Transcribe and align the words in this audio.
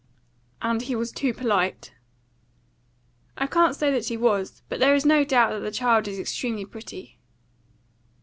"And 0.63 0.81
he 0.81 0.95
was 0.95 1.11
too 1.11 1.31
polite." 1.31 1.93
"I 3.37 3.45
can't 3.45 3.75
say 3.75 3.91
that 3.91 4.07
he 4.07 4.17
was. 4.17 4.63
But 4.67 4.79
there 4.79 4.95
is 4.95 5.05
no 5.05 5.23
doubt 5.23 5.51
that 5.51 5.59
the 5.59 5.69
child 5.69 6.07
is 6.07 6.17
extremely 6.17 6.65
pretty." 6.65 7.19